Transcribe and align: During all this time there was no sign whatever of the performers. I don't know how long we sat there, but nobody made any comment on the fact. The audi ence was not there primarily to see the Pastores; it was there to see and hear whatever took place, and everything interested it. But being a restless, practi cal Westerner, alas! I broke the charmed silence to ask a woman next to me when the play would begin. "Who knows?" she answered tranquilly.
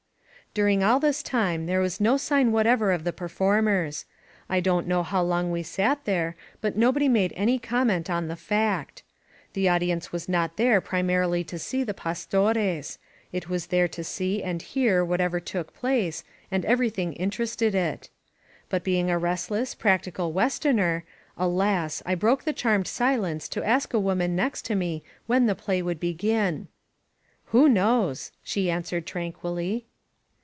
During 0.53 0.83
all 0.83 0.99
this 0.99 1.23
time 1.23 1.65
there 1.65 1.79
was 1.79 2.01
no 2.01 2.17
sign 2.17 2.51
whatever 2.51 2.91
of 2.91 3.05
the 3.05 3.13
performers. 3.13 4.03
I 4.49 4.59
don't 4.59 4.85
know 4.85 5.01
how 5.01 5.23
long 5.23 5.49
we 5.49 5.63
sat 5.63 6.03
there, 6.03 6.35
but 6.59 6.75
nobody 6.75 7.07
made 7.07 7.31
any 7.37 7.57
comment 7.57 8.09
on 8.09 8.27
the 8.27 8.35
fact. 8.35 9.01
The 9.53 9.69
audi 9.69 9.91
ence 9.91 10.11
was 10.11 10.27
not 10.27 10.57
there 10.57 10.81
primarily 10.81 11.45
to 11.45 11.57
see 11.57 11.85
the 11.85 11.93
Pastores; 11.93 12.97
it 13.31 13.47
was 13.47 13.67
there 13.67 13.87
to 13.87 14.03
see 14.03 14.43
and 14.43 14.61
hear 14.61 15.05
whatever 15.05 15.39
took 15.39 15.73
place, 15.73 16.25
and 16.51 16.65
everything 16.65 17.13
interested 17.13 17.73
it. 17.73 18.09
But 18.67 18.83
being 18.83 19.09
a 19.09 19.17
restless, 19.17 19.73
practi 19.73 20.13
cal 20.13 20.33
Westerner, 20.33 21.05
alas! 21.37 22.03
I 22.05 22.15
broke 22.15 22.43
the 22.43 22.51
charmed 22.51 22.87
silence 22.87 23.47
to 23.47 23.63
ask 23.63 23.93
a 23.93 23.99
woman 24.01 24.35
next 24.35 24.65
to 24.65 24.75
me 24.75 25.01
when 25.27 25.45
the 25.45 25.55
play 25.55 25.81
would 25.81 26.01
begin. 26.01 26.67
"Who 27.55 27.69
knows?" 27.69 28.33
she 28.43 28.69
answered 28.69 29.05
tranquilly. 29.05 29.85